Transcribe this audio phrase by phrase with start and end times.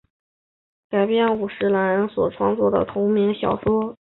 [0.89, 3.95] 该剧改编自五十岚贵久所创作的同名小说。